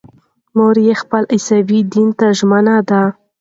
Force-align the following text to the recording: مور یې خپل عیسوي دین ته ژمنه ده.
مور 0.57 0.75
یې 0.85 0.93
خپل 1.01 1.23
عیسوي 1.33 1.79
دین 1.93 2.09
ته 2.19 2.27
ژمنه 2.37 2.75
ده. 2.89 3.01